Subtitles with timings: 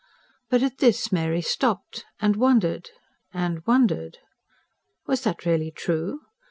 [0.49, 2.05] But at this Mary stopped...
[2.19, 2.89] and wondered...
[3.31, 4.17] and wondered.
[5.05, 6.21] Was that really true?